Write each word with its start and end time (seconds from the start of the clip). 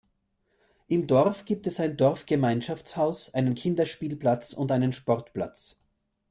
Im 0.87 1.05
Dorf 1.05 1.45
gibt 1.45 1.67
es 1.67 1.79
ein 1.79 1.95
Dorfgemeinschaftshaus, 1.95 3.35
einen 3.35 3.53
Kinderspielplatz 3.53 4.51
und 4.51 4.71
einen 4.71 4.93
Sportplatz. 4.93 5.77